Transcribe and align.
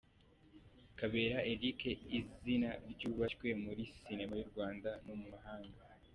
Kabera 0.99 1.37
Eric, 1.53 1.79
izina 2.19 2.69
ryubashywe 2.91 3.47
muri 3.63 3.83
sinema 4.01 4.33
y’u 4.39 4.49
Rwanda 4.51 4.89
no 5.05 5.13
mu 5.19 5.27
mahanga. 5.35 5.81